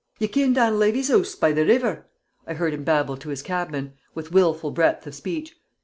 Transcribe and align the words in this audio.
"Ye 0.17 0.27
ken 0.27 0.53
Dan 0.53 0.79
Levy's 0.79 1.09
hoose 1.09 1.35
by 1.35 1.51
the 1.51 1.63
river?" 1.63 2.07
I 2.47 2.55
heard 2.55 2.73
him 2.73 2.83
babble 2.83 3.17
to 3.17 3.29
his 3.29 3.43
cabman, 3.43 3.93
with 4.15 4.31
wilful 4.31 4.71
breadth 4.71 5.05
of 5.05 5.13
speech. 5.13 5.55